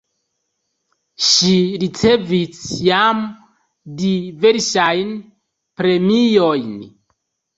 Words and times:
Ŝi 1.25 1.51
ricevis 1.83 2.63
jam 2.87 3.21
diversajn 4.01 5.11
premiojn. 5.81 6.73